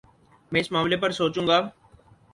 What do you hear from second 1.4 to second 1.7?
گا